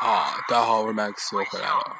[0.00, 1.96] 啊，大家好，我是 Max，又回来了。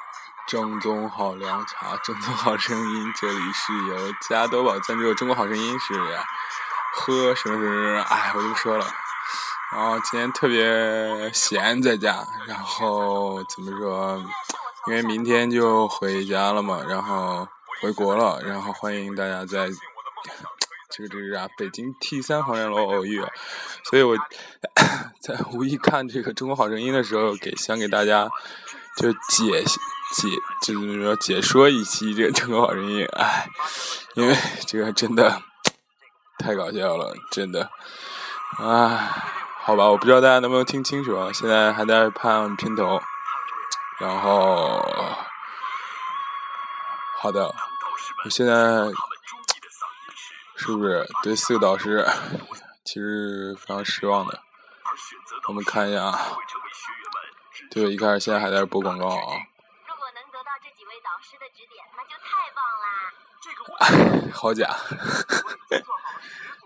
[0.47, 5.93] 正宗好凉茶，正宗好声音，这里是由加多宝赞助《中国好声音》，是
[6.93, 8.87] 喝什么什么，哎，我就不说了。
[9.71, 14.23] 然后今天特别闲在家，然后怎么说？
[14.87, 17.47] 因为明天就回家了嘛，然后
[17.81, 19.69] 回国了，然后欢迎大家在。
[20.91, 23.23] 这个这是啊，北京 T 三航站楼偶遇，
[23.83, 24.17] 所以我
[25.21, 28.29] 在无意看这个《中国好声音》的时候，给想给大家
[28.97, 29.63] 就解
[30.15, 30.29] 解
[30.65, 33.47] 就是说解说一期这个《中国好声音》，哎，
[34.15, 34.35] 因为
[34.65, 35.41] 这个真的
[36.37, 37.69] 太搞笑了，真的，
[38.59, 39.11] 哎，
[39.61, 43.01] 好吧，我不知道大家能不能听清楚啊，现在还在看片头，
[43.99, 44.81] 然后
[47.17, 47.53] 好的，
[48.23, 48.53] 我现在。
[50.61, 52.05] 是不是对四个导师
[52.83, 54.41] 其实非常失望的？
[55.49, 56.37] 我们看一下啊，
[57.71, 59.33] 对，一开始现在还在播广告啊。
[59.87, 62.63] 如果能得到这几位导师的指点，那就太棒
[64.21, 64.31] 啦！
[64.31, 64.69] 好假，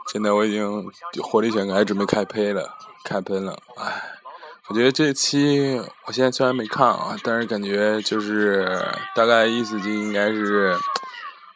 [0.07, 0.91] 真的我已经
[1.23, 3.57] 火力全开，准备开喷了，开喷了。
[3.77, 4.19] 哎，
[4.67, 10.77] 我觉得这期我现在虽然没看啊，但是感觉就是大概意思就应该是。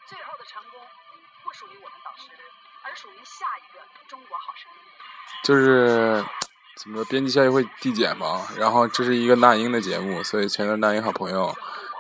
[0.07, 0.79] 最后的成功
[1.43, 2.31] 不属于我们导师，
[2.83, 4.79] 而属于下一个中国好声音
[5.43, 6.23] 就是
[6.77, 8.47] 怎么，编辑效益会递减嘛？
[8.55, 11.53] 然后这是一个那英的节目，所以全都是那英好朋友。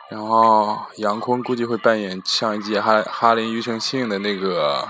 [0.09, 4.87] 然后杨坤估计会扮演上一季哈哈林庾澄庆的那个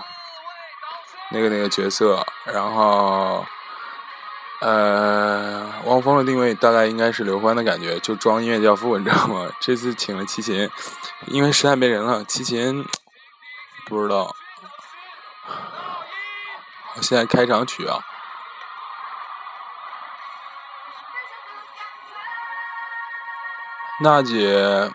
[1.31, 2.25] 那个那个角色。
[2.43, 3.45] 然后
[4.59, 9.49] 呃，汪峰的定位大概应该是刘欢的感觉，就装音乐教父，你知道吗？
[9.61, 10.69] 这次请了齐秦，
[11.27, 12.85] 因为实在没人了，齐秦
[13.85, 14.35] 不知道。
[17.01, 17.99] 现在开场曲啊。
[23.99, 24.91] 娜姐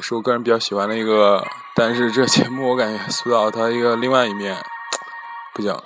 [0.00, 4.56] 是我个人比较喜欢的一个，但是这节目我感觉塑造她一个另外一面，
[5.52, 5.78] 不行，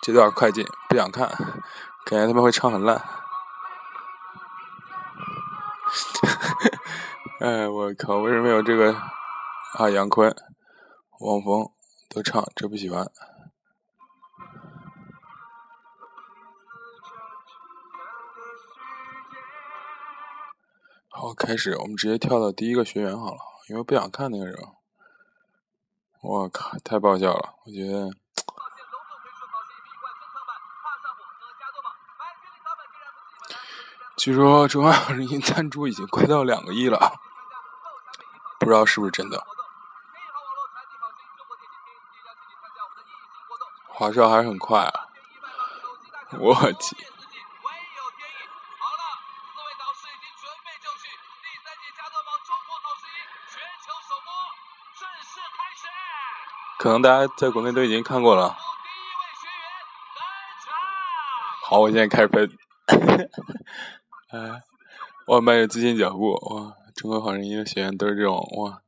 [0.00, 1.26] 这段快进，不想看，
[2.04, 2.96] 感觉他们会唱很烂。
[7.40, 8.94] 哎，我靠，为什么有这个
[9.74, 9.90] 啊？
[9.90, 10.32] 杨坤、
[11.18, 11.68] 汪峰
[12.08, 13.10] 都唱，这不喜欢。
[21.34, 24.56] 开始，我们直接跳到第一个学员好了，因为不想看那个人。
[26.22, 27.54] 我靠，太爆笑了！
[27.64, 28.10] 我觉得。
[34.16, 37.14] 据说中央人民赞助已经快到两个亿了，
[38.60, 39.44] 不知道是不是真的。
[43.88, 45.08] 华少还是很快啊！
[46.38, 46.96] 我去。
[56.82, 58.56] 可能大家在国内都已经看过了。
[61.62, 62.58] 好，我现在开始喷。
[64.30, 64.60] 哎，
[65.28, 66.74] 我迈着自信脚步，哇！
[66.96, 68.82] 中国好声音的学员都是这种，哇！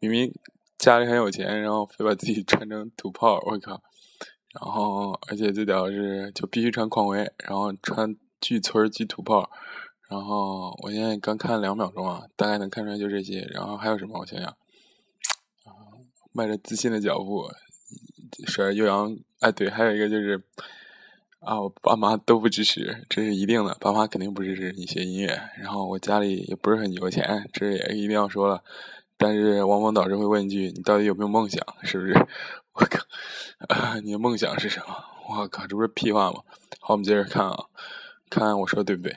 [0.00, 0.32] 明明
[0.78, 3.82] 家里很有钱，然后非把自己穿成土炮，我靠！
[4.54, 9.50] 然后，而且最屌的是，就必须穿匡威，然后穿巨村巨土炮。
[10.08, 13.46] 然后，我现在刚看了两秒钟啊，大概能看出来就这些。
[13.52, 14.18] 然后还有什么？
[14.18, 14.56] 我想想。
[16.32, 17.48] 迈着自信的脚步，
[18.46, 19.16] 甩着悠扬。
[19.40, 20.42] 哎，对，还有一个就是，
[21.40, 23.74] 啊，我爸妈都不支持，这是一定的。
[23.80, 25.40] 爸妈肯定不支持你学音乐。
[25.58, 28.62] 然后我家里也不是很有钱，这也一定要说了。
[29.16, 31.62] 但是汪峰导师会问一句：“你到底有没有梦想？
[31.82, 32.12] 是不是？”
[32.72, 33.04] 我靠，
[33.68, 34.94] 啊，你的梦想是什么？
[35.28, 36.42] 我靠，这不是屁话吗？
[36.80, 37.64] 好，我们接着看啊，
[38.30, 39.16] 看我说对不对？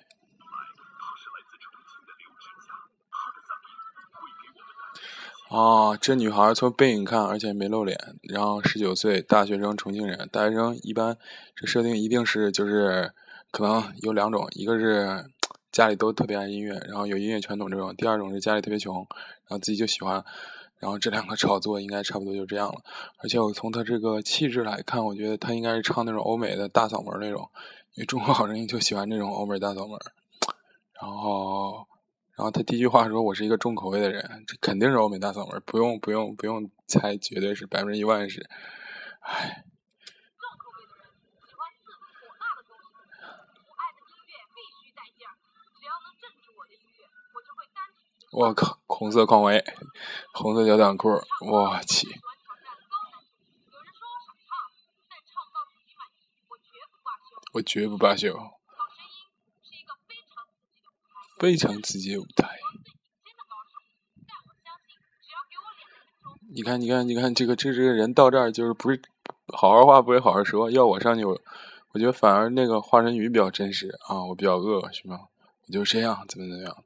[5.53, 10.27] 哦，这女孩从背影看，而且没露脸，然后十九岁，大学生，重庆人。
[10.31, 11.15] 大学生一般
[11.55, 13.13] 这设定一定是就是
[13.51, 15.23] 可能有两种，一个是
[15.71, 20.25] 家里都特别爱音乐，然后有音乐传统这种；第二种是家里特别穷，然后自己就喜欢。
[20.79, 22.81] 然后这两个炒作应该差不多就这样了。
[23.19, 27.47] 而且我从他这个气质来看，我觉得他应该是唱那种欧美的大嗓门那种，
[27.93, 29.99] 因为中国好声音就喜欢这种欧美大嗓门。
[30.99, 31.72] 然后。
[32.43, 38.49] 然后他第一句话说：“我是一个重口味的人，这肯定是欧美大嗓门，不用不用不用猜，绝对是百分之一万是。”
[39.23, 39.63] 唉。
[48.33, 49.63] 我靠，红色匡威，
[50.33, 51.07] 红色小短裤，
[51.39, 52.09] 我去。
[57.53, 58.35] 我绝不罢休。
[61.43, 62.57] 非常刺激舞台。
[66.55, 69.01] 你看，你看，你看，这个这这个人到这儿就是不是
[69.47, 71.37] 好好话不会好好说，要我上去，我
[71.91, 75.19] 我觉得反而那个华晨宇比较真实啊，我比较饿是吗？
[75.67, 76.81] 我就这样，怎么怎么样？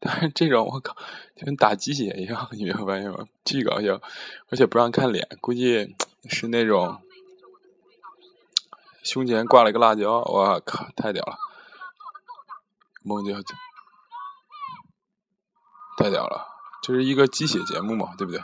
[0.00, 0.96] 但是这种我靠，
[1.36, 3.26] 就跟打鸡血一样，你没有发现吗？
[3.44, 4.00] 巨搞笑，
[4.48, 5.94] 而且不让看脸，估计
[6.30, 6.98] 是那种
[9.02, 11.36] 胸前挂了一个辣椒，我靠，太屌了！
[13.02, 13.34] 梦就
[15.98, 16.46] 太屌了，
[16.80, 18.40] 这是一个鸡血节目嘛，对不对？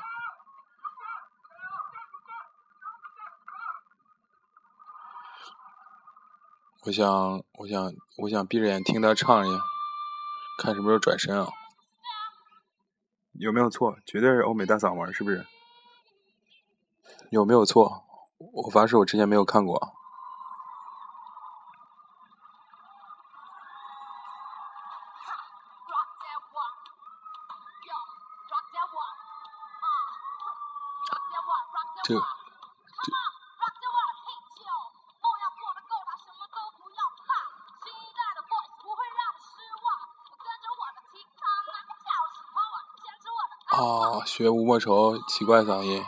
[6.85, 7.09] 我想，
[7.53, 9.63] 我想，我想闭着眼听他唱一下，
[10.59, 11.49] 看什么时候转身啊？
[13.35, 13.97] 有没有错？
[14.05, 15.47] 绝对是欧美大嗓门，是不是？
[17.31, 18.05] 有没有错？
[18.39, 19.95] 我发誓，我之前没有看过。
[44.37, 46.03] 学吴莫愁，奇怪嗓音，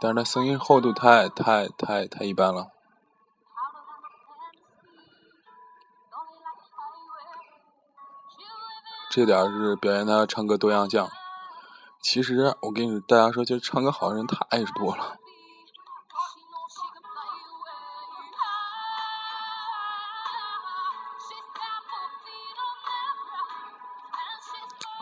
[0.00, 2.68] 但是他声音厚度太太太太一般了。
[9.10, 11.04] 这点是表现他唱歌多样性。
[12.00, 15.16] 其实我跟你大家说，就唱歌好的人太多了。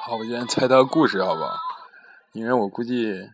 [0.01, 1.68] 好，我先猜他个故事，好不好？
[2.33, 3.15] 因为我估计，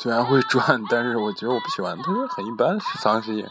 [0.00, 3.46] 虽然会转，但是我觉得我不喜欢，他说很一般，嗓子声音，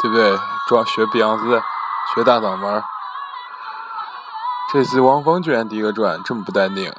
[0.00, 0.36] 对不对？
[0.68, 1.62] 装学碧昂斯，
[2.14, 2.82] 学大嗓门。
[4.72, 6.90] 这次汪峰居然第一个转，这么不淡定，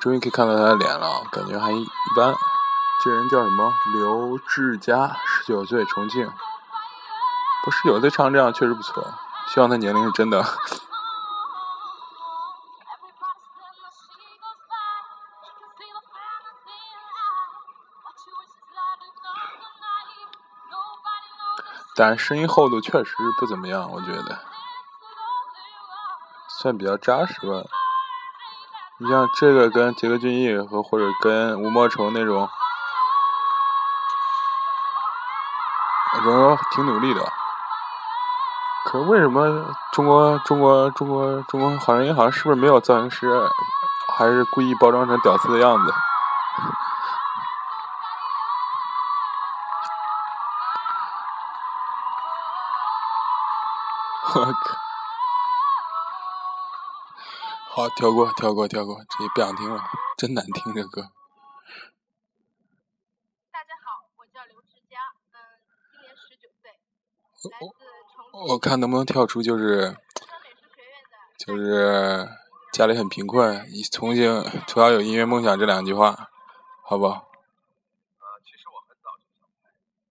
[0.00, 1.86] 终于可以看到他的脸了，感觉还一
[2.16, 2.34] 般。
[3.02, 3.72] 这人叫什么？
[3.94, 6.30] 刘志佳，十九岁，重庆。
[7.64, 9.14] 不，十九岁唱这样确实不错。
[9.48, 10.44] 希望他年龄是真的。
[21.96, 24.38] 但声音厚度确实不怎么样，我觉得，
[26.48, 27.64] 算比较扎实吧。
[28.98, 32.48] 你像这个跟杰克隽逸和或者跟吴莫愁那种。
[36.22, 37.20] 我挺努力的，
[38.84, 43.26] 可为什么中国中国中国中国好声音好像是不是没有造型师，
[44.18, 45.92] 还是故意包装成屌丝的样子？
[54.32, 54.52] 我靠！
[57.74, 59.82] 好，跳过，跳过，跳过，这也不想听了，
[60.18, 61.10] 真难听这歌。
[68.32, 69.96] 我看能不能跳出，就是
[71.38, 72.28] 就是
[72.70, 76.28] 家里很贫困，从小从小有音乐梦想这两句话，
[76.84, 77.06] 好不？
[77.06, 77.22] 呃，
[78.44, 79.48] 其实我很早就想，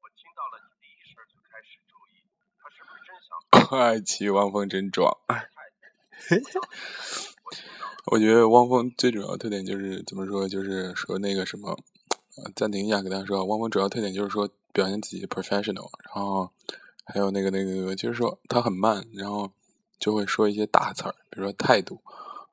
[0.01, 2.25] 我听到了你第一声就开始注意，
[2.57, 3.29] 他是不是真想？
[3.79, 5.15] 爱奇汪峰真壮。
[8.11, 11.77] 我觉得汪峰最主要特点就是怎么说，就是说那个什么，
[12.55, 16.51] 暂停一下，给大家说，汪峰主要特点就是说表现自己 professional，然后。
[17.11, 19.51] 还有那个那个，就是说他很慢，然后
[19.99, 22.01] 就会说一些大词儿，比如说态度、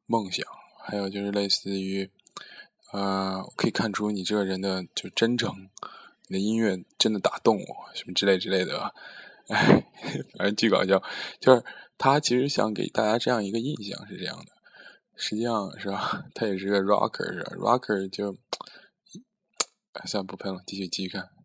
[0.06, 0.46] 梦想，
[0.82, 2.10] 还有就是类似于，
[2.92, 5.68] 呃，可以看出你这个人的就真诚，
[6.28, 8.94] 你的音乐真的打动我，什么之类之类的，
[9.48, 9.86] 哎，
[10.38, 11.02] 反正巨搞笑。
[11.38, 11.62] 就是
[11.98, 14.52] 他其实想给大家这样一个印象是这样的，
[15.16, 16.24] 实际上是吧？
[16.34, 18.36] 他也是个 rocker，是吧？rocker 就，
[20.08, 21.35] 算了，不喷了，继续继续看。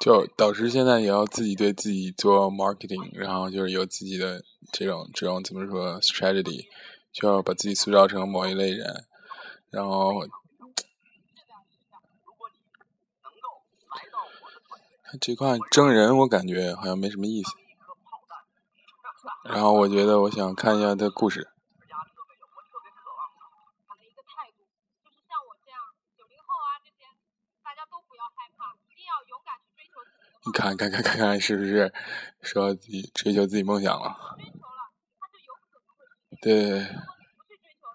[0.00, 4.42] 就导师现在也要自己对自己做 marketing，然后就是有自己的
[4.72, 6.64] 这种这种怎么说 strategy，
[7.12, 9.04] 就要把自己塑造成某一类人，
[9.68, 10.26] 然后
[15.20, 17.50] 这块真人我感觉好像没什么意思。
[19.44, 21.49] 然后我觉得我想看一下他故事。
[30.46, 31.92] 你看看看看看，是不是
[32.40, 34.16] 说自己追求自己梦想了？
[36.40, 36.86] 对，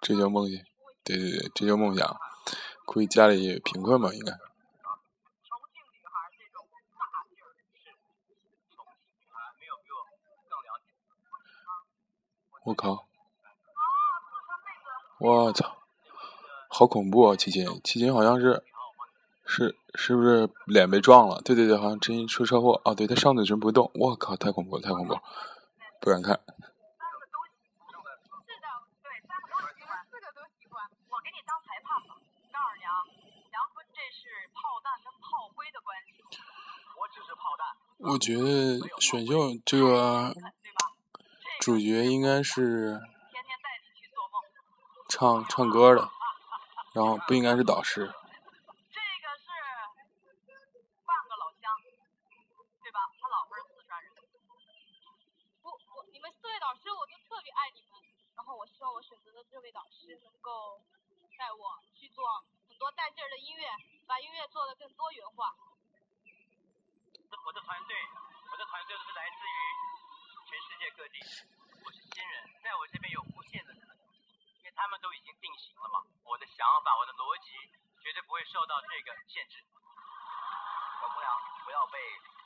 [0.02, 0.64] 追求梦想，
[1.04, 2.18] 对对对，追求梦想。
[2.86, 4.32] 估计家里贫困吧，应该。
[12.66, 13.08] 我靠！
[15.20, 15.78] 我操！
[16.68, 17.36] 好恐怖啊！
[17.36, 18.64] 齐秦，齐秦好像是，
[19.46, 21.42] 是是不是脸被撞了？
[21.42, 22.82] 对对对，好像真出车祸。
[22.84, 23.92] 哦，对他上嘴唇不会动。
[23.94, 24.36] 我靠！
[24.36, 25.22] 太恐怖了，太恐怖了，
[26.02, 26.40] 不敢看。
[34.10, 34.58] 是的。
[38.00, 40.34] 对我觉得选秀这个。
[41.62, 43.02] 主角应该是
[45.08, 46.12] 唱唱歌的，
[46.94, 48.06] 然后不应该是导师。
[48.06, 49.50] 这个是
[51.08, 51.74] 半个老乡，
[52.84, 53.10] 对吧？
[53.18, 54.12] 他老婆是四川人。
[55.64, 57.98] 不，我你们四位导师，我就特别爱你们。
[58.36, 60.80] 然后我希望我选择的这位导师能够
[61.38, 62.24] 带我去做
[62.72, 63.68] 很多带劲儿的音乐，
[64.08, 65.52] 把音乐做得更多元化。
[67.44, 67.92] 我的团队，
[68.52, 69.60] 我的团队是来自于
[70.48, 71.20] 全世界各地。
[71.84, 73.98] 我是新人，在我这边有无限的可能，
[74.60, 76.08] 因为他们都已经定型了嘛。
[76.24, 77.52] 我的想法，我的逻辑，
[78.00, 79.60] 绝对不会受到这个限制。
[81.04, 81.28] 小姑娘，
[81.66, 82.00] 不要被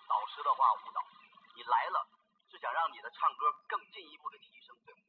[0.09, 1.05] 导师的话误导，
[1.53, 2.09] 你来了
[2.50, 5.01] 是想让你的唱歌更进一步的提升，对吗？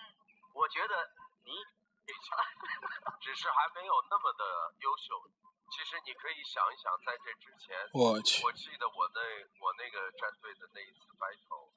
[0.00, 0.16] 嗯。
[0.54, 1.08] 我觉得
[1.44, 1.52] 你
[3.20, 5.30] 只是还没有那么的优秀。
[5.70, 9.20] 其实你可以想一想，在这之前，我去，我记得我那
[9.62, 11.70] 我那个战队的那一次 battle，。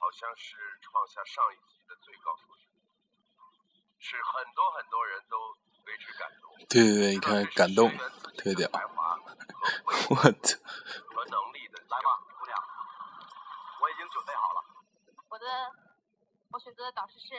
[0.00, 2.66] 好像是创下上一季的最高数据，
[3.98, 5.36] 是很多很多人都
[5.84, 6.56] 为之感动。
[6.70, 7.92] 对对对，你看感动，
[8.38, 8.66] 特别屌。
[8.72, 10.56] 我操！
[11.12, 12.56] 和能力的，来吧，姑娘，
[13.82, 14.64] 我已经准备好了。
[15.28, 15.44] 我的，
[16.52, 17.36] 我选择的导师是。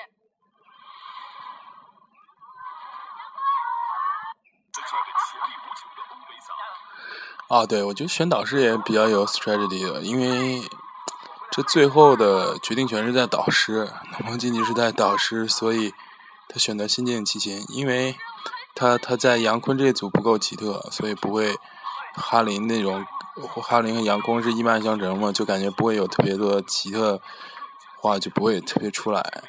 [7.48, 10.62] 啊，对，我觉得选导师也比较有 strategy 的，因为。
[11.54, 15.94] 这最后的决定权是在导师，南方竞技是在导师，所以
[16.48, 18.16] 他选择新晋齐秦，因为
[18.74, 21.54] 他他在杨坤这组不够奇特，所以不会
[22.16, 23.06] 哈林那种，
[23.62, 27.22] 哈林和杨坤是一脉相承嘛，就感觉不会有特别多奇特
[27.98, 29.44] 话就不会特别出来，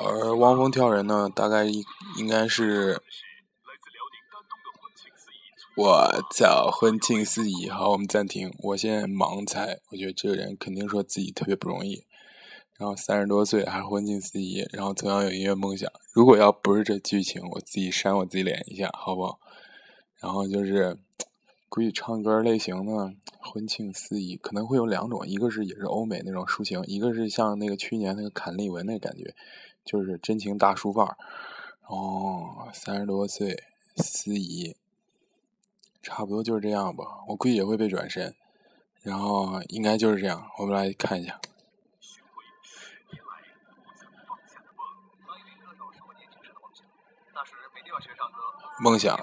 [0.00, 1.82] 而汪峰跳人呢，大概应
[2.18, 3.02] 应该是。
[5.80, 8.52] 我操，婚庆司仪，好，我们暂停。
[8.64, 12.04] 我现在盲猜，我觉得这个人肯定说自己特别不容易，
[12.76, 15.88] 然后三十多岁还婚庆司仪，然后同样有音乐梦想。
[16.12, 19.38] 如果要不是这剧情，我自己扇我自己脸一下，好不好？
[20.20, 20.98] 然后就是
[21.68, 29.32] 估计唱歌类型的婚庆司仪可能会有两种，一个是也是欧美那种抒情，一个是像那个去年那个坎利文那感觉，
[29.84, 31.16] 就是真情大叔范儿。
[31.88, 33.62] 哦，三十多岁
[33.98, 34.74] 司仪。
[36.08, 38.34] 差不多就是这样吧，我估计也会被转身，
[39.02, 40.50] 然后应该就是这样。
[40.56, 41.38] 我们来看一下。
[48.80, 49.14] 梦想。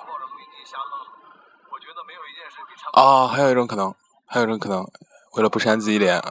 [2.93, 4.85] 啊，还有一种可能，还有一种可能，
[5.33, 6.21] 为了不扇自己脸，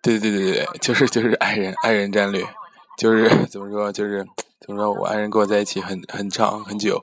[0.00, 2.46] 对对对对对，就是就是爱人爱人战略，
[2.96, 4.24] 就是怎么说就是
[4.60, 7.02] 怎么说我爱人跟我在一起很很长很久，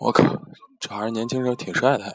[0.00, 0.24] 我靠。
[0.84, 2.12] 这孩子年轻时候挺帅的，还。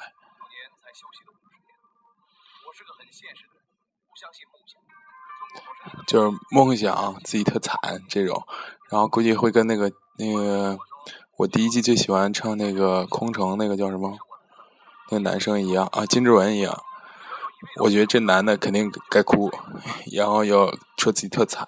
[6.06, 7.76] 就是梦想自己特惨
[8.08, 8.46] 这种，
[8.92, 10.78] 然后估计会跟那个那个
[11.38, 14.16] 我第一季最喜欢唱那个空城那个叫什么，
[15.10, 16.84] 那个男生一样啊，金志文一样。
[17.82, 19.52] 我觉得这男的肯定该哭，
[20.12, 21.68] 然后要说自己特惨。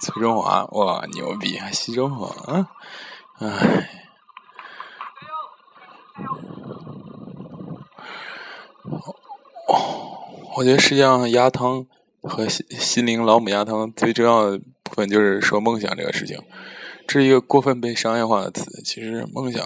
[0.00, 1.58] 崔中华，哇，牛逼！
[1.58, 2.68] 还西中华，
[3.40, 4.06] 唉。
[10.56, 11.86] 我觉得世界上鸭汤
[12.22, 16.38] 和心心灵老母鸭汤最重要的部分就是说梦想这个事情，
[17.06, 18.82] 这是一个过分被商业化的词。
[18.82, 19.64] 其实梦想，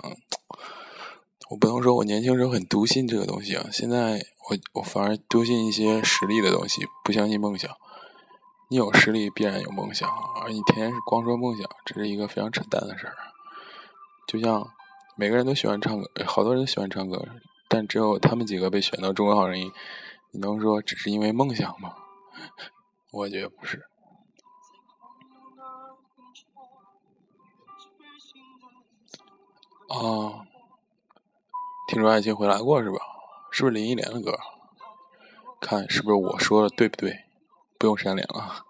[1.51, 7.71] 我不能说我年轻时候很笃信这个东西啊，现在我我反而笃信一些实力的东西，不相信梦想。
[8.71, 10.09] 你有实力必然有梦想，
[10.43, 13.15] 而你天天是光说梦想，这是一个非常扯淡的事儿。
[14.27, 14.69] 就像
[15.17, 17.25] 每个人都喜欢唱歌，好多人都喜欢唱歌，
[17.69, 19.71] 但只有他们几个被选到中国好声音。
[20.33, 21.95] 你能说只是因为梦想吗？
[23.13, 23.85] 我觉得不是。
[29.89, 30.45] 哦，
[31.87, 32.99] 听说爱情回来过是吧？
[33.53, 34.37] 是不是林忆莲的歌？
[35.61, 37.25] 看是不是我说的对不对？
[37.79, 38.67] 不用删脸了。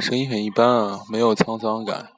[0.00, 2.10] 声音很一般啊，没有沧桑感，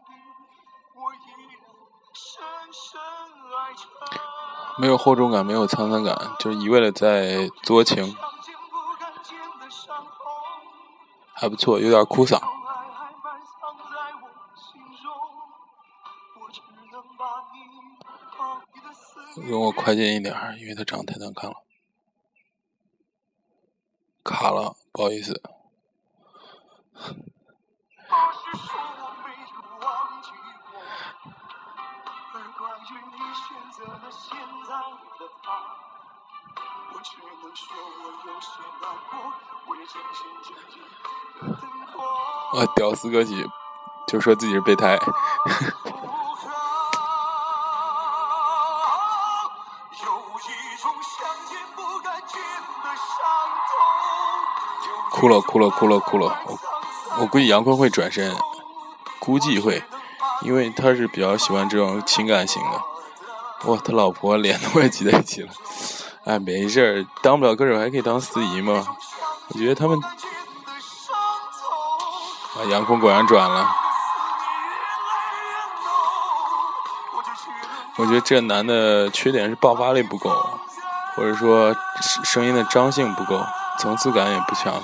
[4.78, 8.14] 没有厚重感，没有沧桑感，就是一味的在作情，
[11.34, 12.40] 还不错，有点哭嗓。
[19.34, 21.56] 容我快进一点，因为他长得太难看了，
[24.22, 25.42] 卡了，不好意思。
[42.54, 43.48] 啊，屌丝歌曲，
[44.06, 44.98] 就说自己是备胎。
[55.10, 56.42] 哭了，哭了，哭了，哭了！
[56.46, 56.58] 我
[57.20, 58.34] 我估计杨坤会转身，
[59.20, 59.82] 估计会，
[60.42, 62.91] 因为他是比较喜欢这种情感型的。
[63.64, 65.52] 哇，他老婆脸都快挤在一起了。
[66.24, 68.84] 哎，没事儿，当不了歌手还可以当司仪嘛。
[69.48, 70.08] 我觉得他们，啊，
[72.70, 73.76] 杨坤果然转了。
[77.96, 80.30] 我觉得这男的缺点是爆发力不够，
[81.14, 81.76] 或者说
[82.24, 83.44] 声音的张性不够，
[83.78, 84.82] 层次感也不强。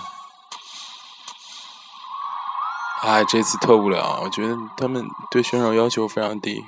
[3.00, 6.64] 哎，这次特无聊，我觉得他们对选手要求非常低。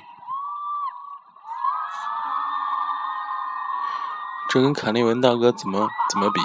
[4.53, 6.41] 这跟卡利文大哥怎么怎么比？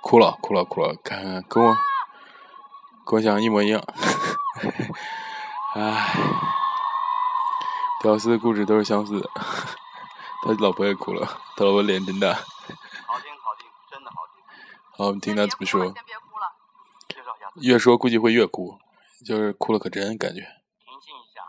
[0.00, 1.76] 哭了哭了哭了，看看跟我
[3.04, 3.78] 跟我想一模一样。
[5.76, 6.14] 唉，
[8.00, 9.28] 屌丝的故事都是相似的。
[9.36, 12.32] 他老婆也哭了，他老婆脸真大。
[12.32, 12.40] 好
[13.20, 14.42] 听好听，真的好听。
[14.96, 15.92] 好，我们听他怎么说。
[17.56, 18.78] 越说估计会越哭，
[19.26, 20.40] 就是哭了可真感觉。
[20.40, 21.42] 平静一下。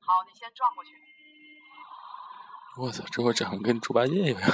[0.00, 0.90] 好，你先转过去。
[2.78, 4.38] 我操，这我长得跟猪八戒一样。
[4.38, 4.52] 来吧，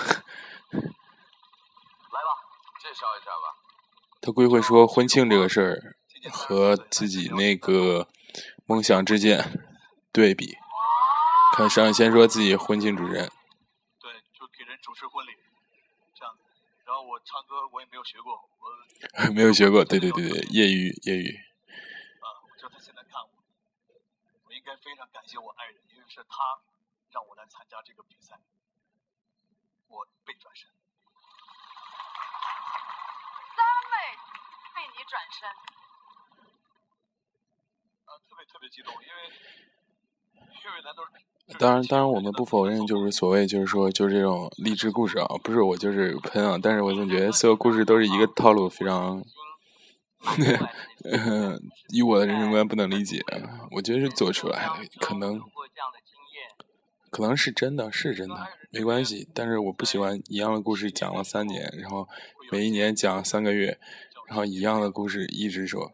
[2.81, 3.59] 介绍一下吧。
[4.21, 5.97] 他归会说婚庆这个事儿
[6.31, 8.09] 和自己那个
[8.65, 9.61] 梦想之间
[10.13, 10.57] 对比。
[11.57, 13.29] 看上先说自己婚庆主持人。
[13.99, 15.33] 对，就给人主持婚礼，
[16.15, 16.33] 这样。
[16.85, 18.71] 然后我唱歌我也没有学过，我。
[19.35, 21.37] 没有学过，对对对对，业余业余。
[22.21, 23.29] 啊，就他现在看我，
[24.47, 26.61] 我应该非常感谢我爱人，因为是他。
[27.13, 28.41] 让我来参加这个比赛，
[29.89, 30.67] 我被转身。
[33.53, 33.95] 三位
[34.75, 35.47] 被你转身。
[38.07, 39.17] 啊，特别特别激动，因为
[40.65, 41.11] 因为咱都是。
[41.59, 49.23] 当然，当然，我们不否认，就是所谓，就是说，就是这种励志故事啊，不是我就是喷啊，但是我总觉得所有故事都是一个套路，非常，
[51.91, 53.21] 以我的人生观不能理解，
[53.73, 55.39] 我觉得是做出来的，可能。
[57.13, 59.29] 可能是真的，是真的，没关系。
[59.35, 62.09] 但是我不喜欢一样的故事讲了三年，然后
[62.51, 63.79] 每一年讲三个月，
[64.27, 65.93] 然后一样的故事一直说。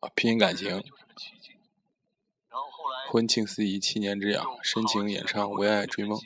[0.00, 0.82] 啊，拼感情。
[3.08, 6.20] 婚庆司仪七年之痒，深情演唱为爱追梦。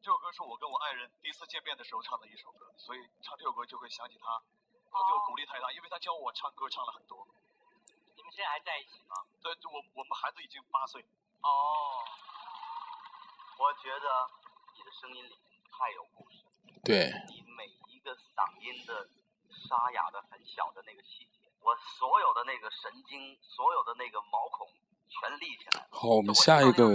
[0.00, 4.40] 这首歌是我跟我爱人第一次见面的时候唱的一首歌，所以唱这首歌就会想起他，
[4.88, 7.28] 他对我鼓励太大，因为他教我唱歌唱了很多。
[8.26, 9.22] 你们现在还在一起吗？
[9.38, 11.00] 对，我我们孩子已经八岁。
[11.46, 12.02] 哦，
[13.54, 14.06] 我觉得
[14.74, 15.30] 你的声音里
[15.70, 16.42] 太有故事。
[16.82, 17.06] 对。
[17.30, 19.06] 你每一个嗓音的
[19.54, 24.66] 沙哑的很小的那个细节，我所有的那个神经，所有的那个毛孔
[25.06, 25.86] 全立起来。
[25.92, 26.90] 好，我们下一个，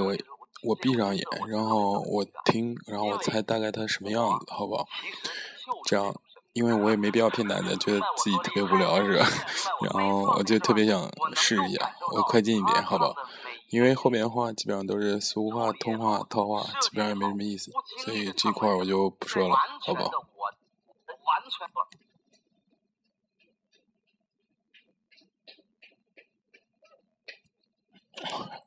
[0.67, 4.85] 我闭上眼，然后我听，然后我猜大概他什么样子，好不好？
[5.85, 6.13] 这样。
[6.53, 9.25] 因为我也没必要骗大家，觉得自己特别无聊是吧？
[9.83, 13.15] 然后我就特别想试一下，我快进一点，好不好？
[13.69, 17.71] 因为后面的话基本上都是俗话、通话、套话，基本上也没什么意思，
[18.03, 20.11] 所以这块我就不说了，好不好？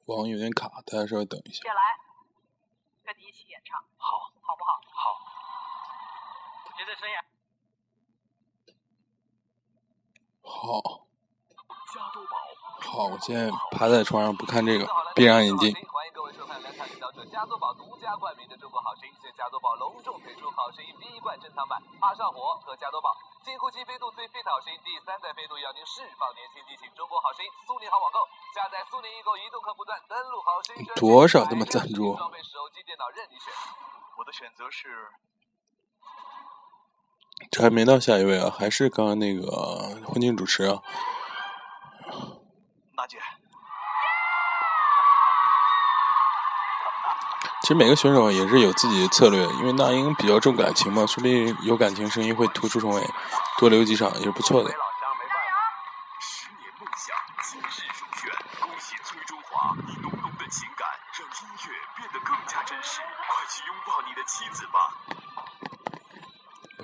[0.07, 1.63] 网有点卡，大家稍微等一下。
[3.05, 4.81] 跟你一起演唱，好，好不好？
[4.91, 5.21] 好。
[6.79, 7.34] 觉得声音。
[10.45, 11.01] 好。
[12.85, 15.73] 好，我现在趴在床上不看这个，闭上眼睛。
[15.91, 26.91] 欢迎各位收看《两场领导者》加多宝独家冠名的中国好声音，现加多宝隆重推出好声音 B 冠珍藏版怕上火和加多宝近乎鸡飞度最 fit 好声音第三代飞度，要您释放年轻激情。
[26.95, 28.19] 中国好声音苏宁好网购，
[28.55, 30.85] 下载苏宁易购移动客户端，登录好声音。
[30.97, 32.15] 多少他妈赞助？
[32.15, 33.55] 装备手机、电脑任你选。
[34.19, 35.09] 我的选择是。
[37.51, 39.47] 这还没到下一位啊，还是刚刚那个
[40.07, 40.81] 婚庆主持啊。
[42.97, 43.19] 娜姐。
[47.63, 53.03] 其实每个选手也是有自己的策略，因为那英比较重感情嘛，说不定有感情声音会突出重围，
[53.59, 54.69] 多留几场也是不错的。
[56.21, 59.75] 十年梦想今日入选，恭喜崔中华！
[59.89, 64.93] 以浓浓的情感让音乐变得更加真实，快去拥抱你的妻子吧！
[66.77, 66.84] 把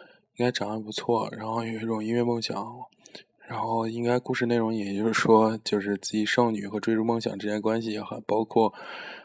[0.41, 2.75] 应该长得不错，然后有一种音乐梦想，
[3.47, 8.73] 然后应该故事内容也就是说，就是自己剩女和追逐梦想之间关系，还包括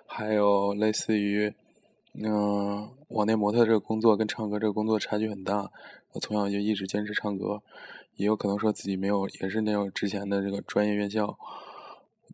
[0.07, 1.55] 还有类似于。
[2.19, 5.71] 嗯，网店模特这个工作跟唱歌这个工作差距很大。
[6.13, 7.63] 我从小就一直坚持唱歌，
[8.17, 11.39] 也有可能说自己没有，也是那种之前的这个专业院校，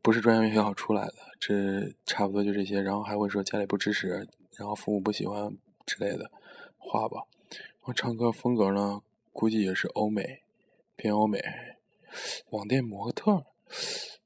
[0.01, 1.15] 不是专业院校出来的。
[1.39, 6.29] 这差不多就这些，然后还会说家里不支持，然后父母不喜欢之类的
[6.79, 7.23] 话吧。
[7.87, 10.45] 我唱歌风格呢，估计也是欧美，
[10.95, 11.43] 偏欧美。
[12.51, 13.45] 网店模特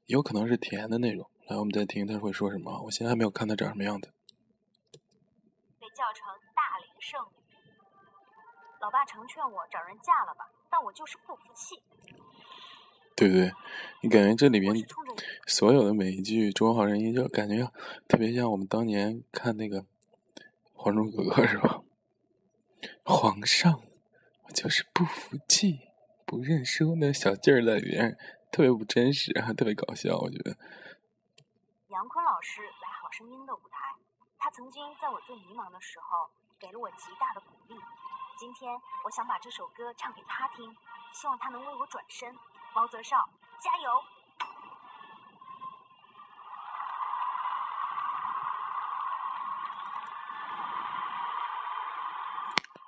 [0.05, 1.27] 有可能是甜的那种。
[1.47, 2.83] 来，我们再听他会说什么。
[2.83, 4.11] 我现在还没有看他长什么样子。
[5.79, 7.73] 被叫成大龄剩女，
[8.79, 11.81] 老爸成劝我找人嫁了吧，但我就是不服气。
[13.15, 13.51] 对不对？
[14.03, 14.85] 你感觉这里面
[15.47, 17.71] 所有的每一句《中国好声音》，就感觉
[18.07, 19.81] 特别像我们当年看那个
[20.75, 21.81] 《还珠格格》，是吧？
[23.03, 23.81] 皇上，
[24.45, 25.79] 我就是不服气，
[26.25, 28.17] 不认输，那小劲儿在里面，
[28.51, 30.57] 特别不真实，还特别搞笑，我觉得。
[31.89, 33.95] 杨坤老师来《好声音》的舞台。
[34.37, 37.75] 他曾经在我最迷茫的时候给了我极大的鼓励。
[38.37, 38.71] 今天
[39.03, 40.75] 我想把这首歌唱给他听，
[41.11, 42.33] 希望他能为我转身。
[42.75, 43.27] 毛泽少，
[43.59, 43.89] 加油！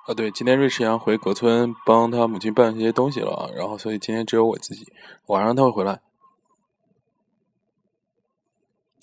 [0.10, 4.92] 啊，对，今天瑞士阳回葛村帮他母亲办一些东西了，然后所以今天只有我自己。
[5.28, 6.02] 晚上他会回来。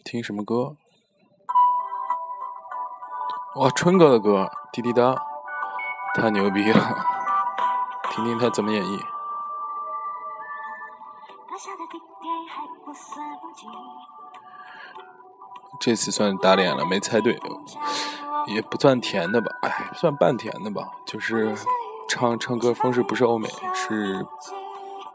[0.02, 0.76] 听什么歌？
[3.54, 5.14] 哇，春哥的歌，滴滴答，
[6.16, 7.06] 太牛逼了！
[8.10, 9.00] 听听他怎么演绎。
[15.78, 17.38] 这次算打脸了，没猜对，
[18.46, 19.50] 也不算甜的吧？
[19.62, 21.54] 哎，算半甜的吧，就是
[22.08, 24.26] 唱唱歌方式不是欧美，是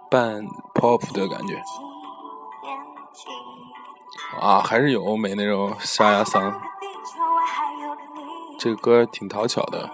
[0.10, 1.62] 半 pop 的感觉。
[4.40, 6.54] 啊，还是有欧美那种沙哑嗓。
[8.60, 9.90] 这个歌挺讨巧的。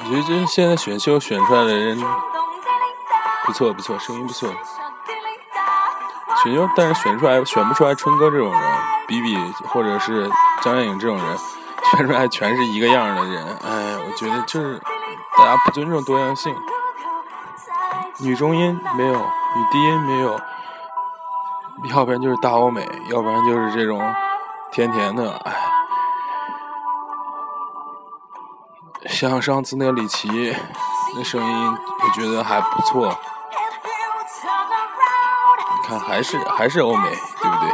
[0.00, 1.98] 我觉得这现在选秀选出来的人
[3.44, 4.48] 不错不错，声音不错。
[6.42, 8.62] 选秀但是选出来选不出来春哥这种人，
[9.06, 9.36] 比比
[9.68, 10.30] 或者是
[10.62, 11.38] 张靓颖这种人。
[11.90, 14.78] 选出来全是一个样的人，哎，我觉得就是
[15.38, 16.54] 大家不尊重多样性。
[18.18, 20.38] 女中音没有，女低音没有，
[21.84, 24.02] 要不然就是大欧美，要不然就是这种
[24.70, 25.67] 甜甜的，哎。
[29.18, 30.28] 像上次那个李琦，
[31.16, 33.12] 那声音我觉得还不错。
[35.84, 37.68] 看，还是还是欧美，对不对？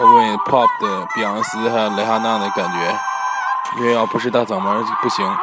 [0.00, 2.98] 欧美 pop 的碧昂斯还有蕾哈娜的感觉，
[3.78, 5.26] 因为要不是大嗓门不行。
[5.26, 5.38] 啊，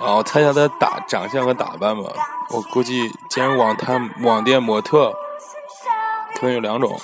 [0.00, 2.10] 我猜一下他打长相和打扮吧。
[2.48, 5.12] 我估计既然网摊网店模特，
[6.36, 6.98] 可能有两种。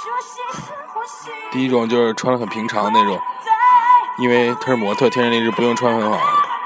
[1.51, 3.21] 第一种就是穿的很平常那种，
[4.23, 6.17] 因为他是模特，天生丽质不用穿很好。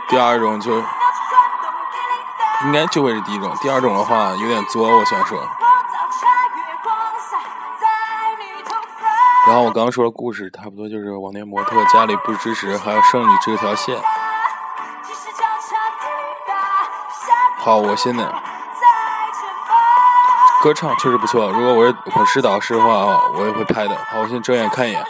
[0.08, 5.38] 第二种就应该就会是第一种，第二种的话有点作，我想说。
[9.46, 13.96] 然后我刚刚说的故事，差不多就是往年模特家里不支持，还有剩女这条线。
[17.56, 18.24] 好，我现在
[20.60, 21.50] 歌唱确实不错。
[21.50, 23.96] 如果我是我是导师的话，我也会拍的。
[24.10, 25.02] 好，我先睁眼看一眼。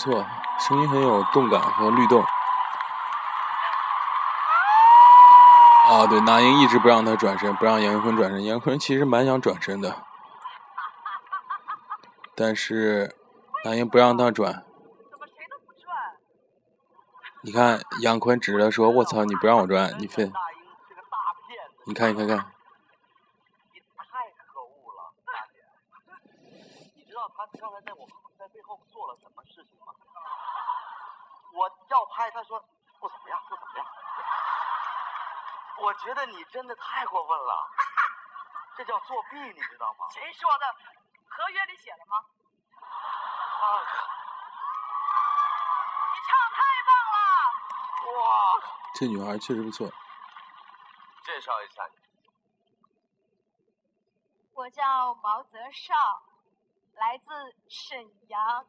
[0.00, 0.26] 错，
[0.58, 2.24] 声音很有动感和律动。
[5.84, 8.42] 啊，对，那英一直不让他转身，不让杨坤转身。
[8.44, 10.02] 杨坤其实蛮想转身的，
[12.34, 13.14] 但是
[13.64, 14.64] 那英不让他转。
[17.42, 20.30] 你看杨坤指着说：“我操，你不让我转，你非……
[21.86, 22.38] 你看，你看看。”
[23.96, 25.12] 太可恶了。
[26.94, 28.06] 你知道他刚才在我
[31.90, 32.58] 要拍，他说
[33.00, 33.86] 不怎么样，不怎么样。
[35.78, 37.70] 我觉得你真的太过分了，
[38.76, 40.06] 这叫作弊，你知道吗？
[40.10, 40.74] 谁说的？
[41.28, 42.24] 合约里写了吗？
[43.60, 43.82] 啊！
[46.14, 47.18] 你唱太棒了！
[48.20, 48.22] 哇！
[48.94, 49.90] 这女孩确实不错。
[51.24, 51.94] 介绍一下你。
[54.52, 56.22] 我叫毛泽少，
[57.00, 57.32] 来自
[57.66, 57.96] 沈
[58.28, 58.66] 阳。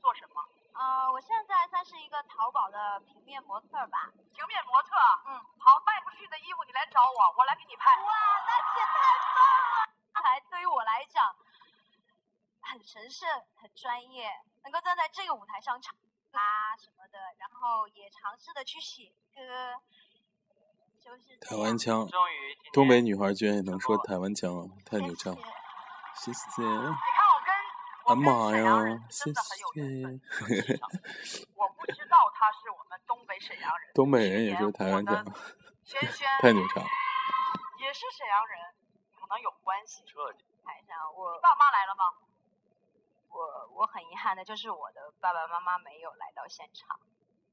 [0.00, 0.42] 做什么？
[0.74, 4.10] 呃，我现在算是一个淘宝的平面模特吧。
[4.34, 4.96] 平面模特？
[5.26, 5.38] 嗯。
[5.60, 8.02] 好，卖不出去的衣服你来找我，我来给你拍。
[8.02, 8.12] 哇，
[8.48, 8.98] 那也太
[9.36, 9.38] 棒
[9.86, 10.22] 了！
[10.24, 11.36] 还对于我来讲，
[12.60, 13.28] 很神圣，
[13.62, 14.28] 很专业，
[14.64, 15.94] 能够站在这个舞台上唱
[16.32, 20.09] 啊什么的，然后也尝试的去写歌，就是
[21.40, 22.08] 台湾腔。
[22.72, 25.30] 东北女孩居然也能说台湾腔，太牛叉！
[26.14, 26.62] 谢谢。
[26.62, 27.50] 你看我跟。
[28.06, 28.98] 啊妈呀！
[29.10, 29.40] 谢谢。
[31.54, 33.90] 我不知道他是我们东北沈阳人。
[33.94, 35.24] 东北人也是台湾腔。
[35.84, 36.28] 轩轩。
[36.40, 36.80] 太牛叉。
[37.78, 38.58] 也是沈阳人，
[39.20, 40.02] 可能有关系。
[40.64, 41.40] 台上我。
[41.40, 42.04] 爸妈来了吗？
[43.30, 43.38] 我
[43.74, 46.98] 我很遗憾的就是我的爸爸妈妈没有来到现场。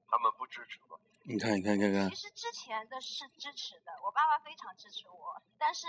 [0.10, 0.98] 他们不支持吧？
[1.24, 2.10] 你看，你看，看看。
[2.10, 5.88] 其实之前的是支持的，我爸爸非常支持我，但是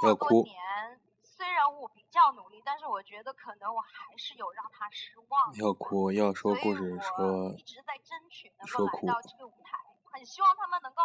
[0.00, 1.00] 这么多年。
[1.22, 5.54] 虽然我比较努力，但是我觉得可能我还是有让他失望。
[5.56, 9.78] 要哭，要说故事，说一直在争取能够来到这个舞台，
[10.12, 11.02] 很希望他们能够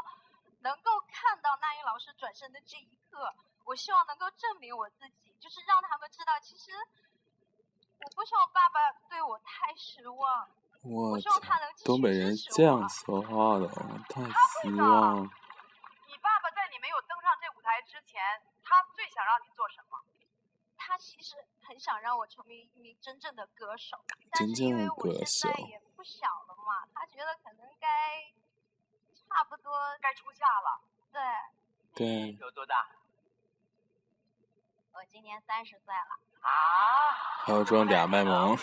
[0.59, 3.33] 能够看到那英老师转身的这一刻。
[3.65, 6.71] 我希望能够证明我自己，就是让他们知道，其实
[7.99, 10.49] 我不希望爸爸对我太失望。
[10.89, 13.67] 我希望他能东北人这样说话的，
[14.07, 15.23] 太失望。
[16.07, 18.21] 你爸爸在你没有登上这舞台之前，
[18.63, 19.99] 他最想让你做什么？
[20.77, 23.97] 他其实很想让我成为一名真正的歌手，
[24.31, 28.31] 但是因为我现在也不小了嘛，他觉得可能该
[29.13, 30.79] 差不多该出嫁了。
[31.11, 31.21] 对。
[31.93, 32.37] 对。
[32.39, 32.87] 有多大？
[34.93, 36.19] 我今年三十岁了。
[36.39, 36.49] 啊！
[37.43, 38.55] 还要装嗲卖萌。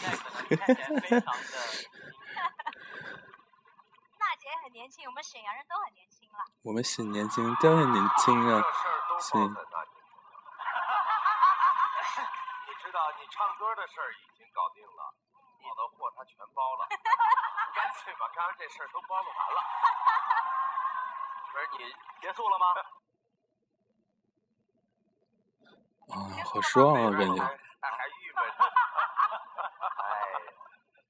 [4.18, 6.44] 娜姐很年轻，我们沈阳人都很年轻了。
[6.62, 8.62] 我们沈年轻都很年轻啊，
[9.20, 9.38] 是。
[12.84, 15.14] 知道你唱歌的事儿已经搞定了，
[15.64, 16.86] 我的货他全包了，
[17.74, 19.60] 干脆把刚刚这事儿都包了完了。
[21.50, 22.66] 不是你结束了吗？
[26.12, 27.34] 啊，好失望啊，感觉。
[27.80, 28.44] 那还郁闷。
[30.04, 30.04] 哎，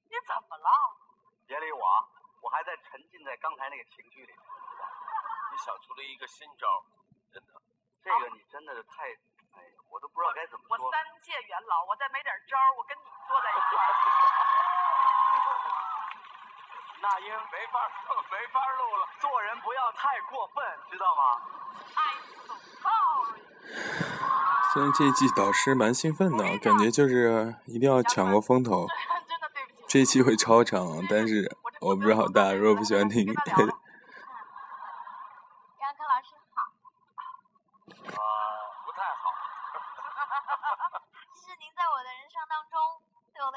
[0.05, 0.69] 你怎么了？
[1.47, 1.79] 别理我，
[2.41, 4.33] 我还在沉浸在刚才那个情绪里。
[4.33, 6.67] 你想出了一个新招，
[7.31, 7.53] 真的。
[8.03, 9.09] 这个你真的是太……
[9.55, 10.85] 哎，我都不知道该怎么说。
[10.85, 13.93] 我三届元老，我再没点招，我跟你坐在一块 儿。
[16.99, 17.87] 那 英没法
[18.31, 21.39] 没法录了，做人不要太过分，知道吗
[21.95, 22.19] ？I'm
[22.83, 23.41] sorry。
[24.73, 28.85] 虽然这一季导师蛮兴奋的，感觉就是一定要抢过风头。
[29.95, 31.47] 这期会超长，但是
[31.79, 33.23] 我不知道大家如果不喜欢听。
[33.23, 33.31] 的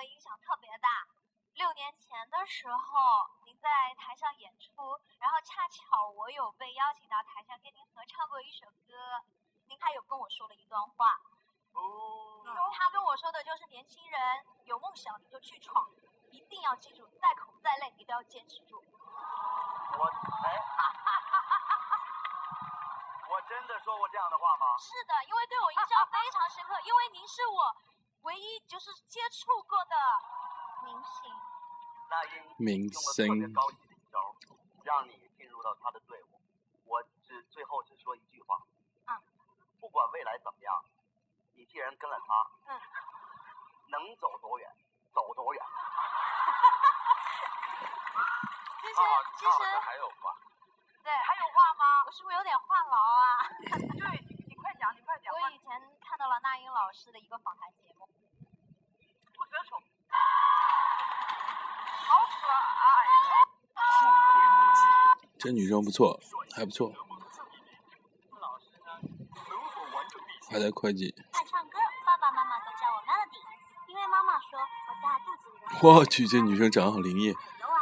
[0.06, 1.08] 影响特别大。
[1.54, 8.94] 六年前的时候，您在台上演出，然后恰巧我有被邀请到台下跟您合唱过一首歌，
[9.66, 11.18] 您还有跟我说了一段话。
[11.72, 14.20] 哦，他跟我说的就是年轻人
[14.66, 15.90] 有梦想你就去闯，
[16.30, 18.76] 一定要记住，再苦再累你都要坚持住。
[18.78, 20.62] 我哎，
[23.30, 24.78] 我真的说过这样的话吗？
[24.78, 27.76] 是的，因为对我印象非常深刻，因为您是我
[28.22, 29.94] 唯一就是接触过的
[30.84, 31.30] 明星。
[32.10, 34.34] 那英明用了特别星高级的一招，
[34.82, 36.40] 让你进入到他的队伍。
[36.86, 38.58] 我只最后只说一句话，
[39.06, 39.22] 嗯，
[39.78, 40.82] 不管未来怎么样，
[41.68, 42.80] 你既然跟了他，嗯，
[43.92, 44.66] 能走多远
[45.12, 45.62] 走多远。
[48.80, 49.04] 其实啊，
[49.36, 50.34] 其实还有话。
[51.04, 51.84] 对，还有话吗？
[52.06, 53.44] 我是不是有点话痨啊？
[53.68, 55.34] 对，你快讲，你快讲。
[55.34, 58.08] 我以前看到了那英老师的一个访谈节目，
[59.36, 59.76] 不择手，
[62.08, 63.04] 好可爱。
[63.76, 64.16] 后会
[64.56, 65.28] 莫及。
[65.38, 66.18] 这女生不错，
[66.56, 66.90] 还不错，
[68.40, 68.98] 老师呢？
[69.02, 70.52] 能否完成比赛？
[70.52, 71.14] 还在会计。
[75.82, 77.78] 我去，这女生长得好灵验，游啊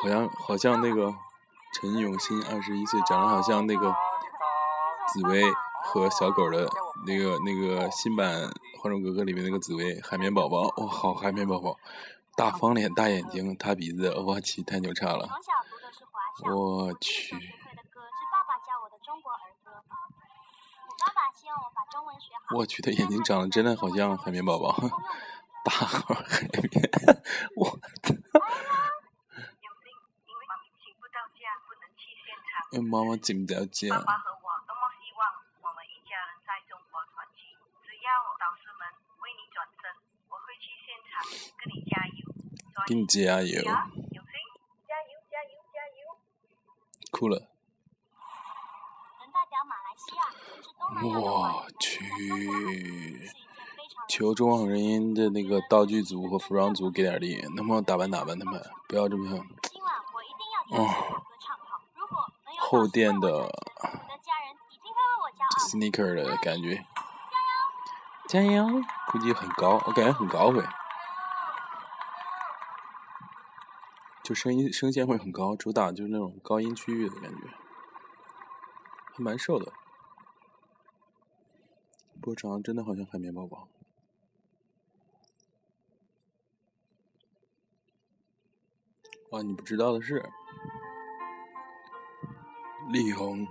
[0.00, 1.14] 游，因为好像好像那个
[1.74, 3.94] 陈永新二十一岁，长得好像那个
[5.12, 5.42] 紫薇
[5.84, 6.66] 和小狗的
[7.06, 8.32] 那个那个新版
[8.82, 11.76] 《还珠格格》里面那个紫薇海绵宝宝，哇，好海绵宝宝，
[12.34, 15.28] 大方脸大眼睛塌鼻子，我去，太牛叉了！
[16.44, 17.36] 我去。
[22.54, 24.74] 我去，他眼睛长得真的好像海绵宝宝，
[25.64, 26.76] 大号海边，
[27.56, 28.12] 我有
[29.80, 29.88] 心，
[30.28, 30.44] 因为
[30.76, 32.68] 请不到家，不能去现场。
[32.76, 35.24] 哎妈妈进不了爸家，爸和我多么希望
[35.64, 37.56] 我们一家人在中国团聚。
[37.80, 38.84] 只要导师们
[39.24, 39.88] 为你转身，
[40.28, 41.24] 我会去现场
[41.56, 42.28] 跟你加油。
[42.86, 44.20] 给你加油，加油
[45.24, 46.12] 加油加油！
[47.10, 47.48] 哭了，
[49.16, 53.43] 能代表马来西亚甚至东南亚的华我人来参加中国好声音去
[54.16, 60.86] 求中好声音的那个道具组和服装组给点力，能不能打扮打扮他们，不要这么今晚我一定要哦
[62.60, 63.50] 后导师垫的
[65.68, 66.86] sneaker 的感觉。
[68.28, 68.64] 加油！
[69.08, 70.64] 估计很高，我感觉很高会，
[74.22, 77.48] 就声音声线会很高，主打就是那种高音区域的感觉，
[79.12, 79.72] 还蛮瘦的。
[82.20, 83.66] 不过长得真的好像海绵宝宝。
[89.34, 90.24] 啊，你不知道的是，
[92.92, 93.44] 力宏。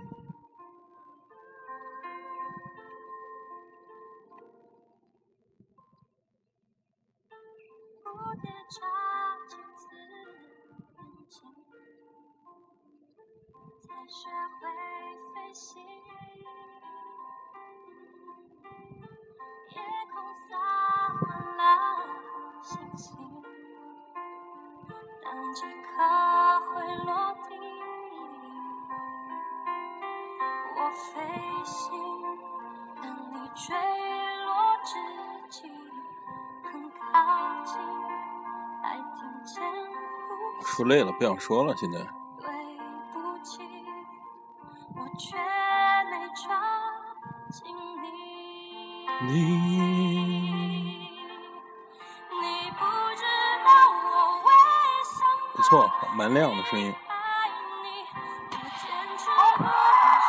[31.64, 31.90] 飞行，
[33.00, 33.74] 等你坠
[34.44, 34.52] 落
[34.84, 34.92] 之
[35.48, 35.66] 际。
[36.62, 36.94] 很靠
[37.64, 37.80] 近，
[38.82, 39.64] 还听见
[40.28, 40.66] 呼吸。
[40.66, 41.74] 说累了，不想说了。
[41.74, 41.98] 现在
[42.36, 42.46] 对
[43.14, 43.62] 不起，
[44.94, 45.38] 我却
[46.10, 46.60] 没抓
[47.50, 48.06] 紧你。
[49.22, 49.32] 你
[52.30, 52.84] 你不
[53.16, 53.24] 知
[53.64, 53.70] 道
[54.04, 54.06] 我
[54.44, 54.48] 为
[55.02, 55.24] 什么
[55.54, 56.94] 不错，蛮亮的声音。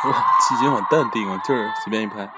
[0.06, 2.28] 能哇，气节好淡定啊，就是随便一拍。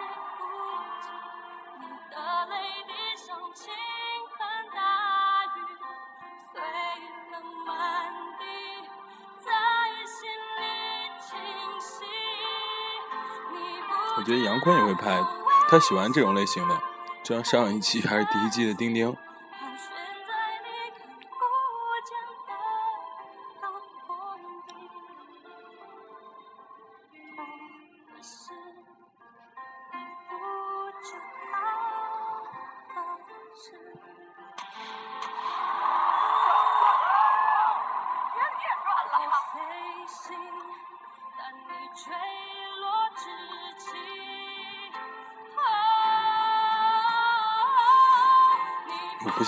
[14.16, 15.24] 我觉得杨坤也会拍，
[15.68, 16.76] 他喜欢这种类型的，
[17.22, 19.16] 就像上一期还是第一季的丁丁。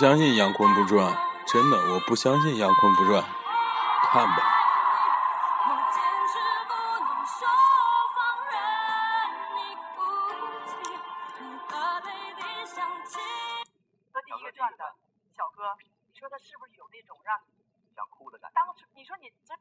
[0.00, 1.14] 相信杨坤不转，
[1.46, 3.22] 真的，我不相信杨坤不转。
[3.22, 4.40] 看吧，
[5.68, 6.72] 我坚持不
[7.04, 7.46] 能说
[8.16, 8.56] 放任
[9.52, 10.00] 你哭
[10.64, 10.72] 泣，
[11.44, 13.20] 你的泪滴像倾。
[14.10, 14.96] 和第一个转的
[15.36, 15.76] 小哥，
[16.08, 17.38] 你说他是不是有那种让
[17.94, 18.54] 想哭的感觉。
[18.54, 19.52] 当时你说你这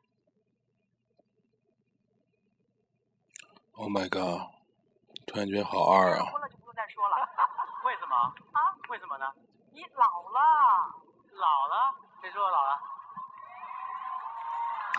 [3.73, 4.47] Oh my god！
[5.27, 6.23] 突然觉得好二啊！
[6.31, 7.27] 哭了就不用再说了。
[7.83, 8.15] 为什么
[9.74, 10.39] 你老了，
[11.34, 11.74] 老了？
[12.22, 12.72] 谁说我老了？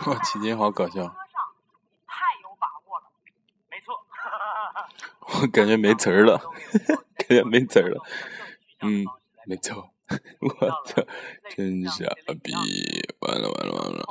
[0.06, 1.02] 哇，期间好搞笑，
[2.06, 3.06] 太有把握了。
[3.68, 3.94] 没错。
[5.42, 6.38] 我感觉没词儿了，
[7.16, 8.02] 感觉没词儿了。
[8.82, 9.04] 嗯，
[9.46, 9.90] 没错，
[10.40, 10.48] 我
[10.84, 11.02] 操，
[11.50, 12.04] 真傻
[12.42, 12.52] 逼！
[13.20, 14.04] 完了完了完了，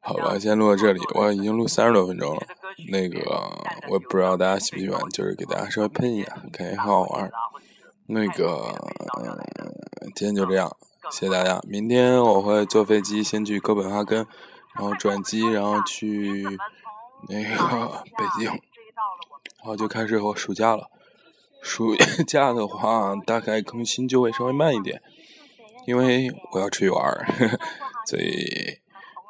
[0.00, 2.42] 好吧，先录到这里，我已经录三十多分钟了。
[2.90, 3.20] 那个
[3.88, 7.30] 我也不知道大家喜不喜欢，就是给大家稍微喷一下，感觉很好玩。
[8.12, 8.74] 那个，
[10.16, 10.76] 今天就这样，
[11.12, 11.60] 谢谢大家。
[11.68, 14.26] 明天我会坐飞机先去哥本哈根，
[14.74, 16.44] 然后转机，然后去
[17.28, 18.58] 那个北京，然
[19.64, 20.90] 后就开始我暑假了。
[21.62, 21.94] 暑
[22.26, 25.00] 假的话，大概更新就会稍微慢一点，
[25.86, 27.24] 因为我要出去玩儿，
[28.06, 28.80] 所以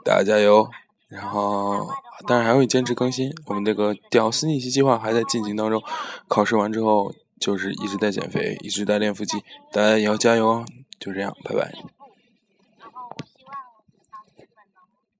[0.07, 0.67] 大家加油。
[1.09, 1.87] 然后，
[2.27, 3.31] 但是还会坚持更新。
[3.47, 5.83] 我们这个屌丝逆袭计划还在进行当中，
[6.29, 9.39] 考试完之后就是一直在减肥，一直在练腹肌，
[9.73, 10.67] 大家也要加油哦。
[11.01, 11.73] 就这样，拜拜。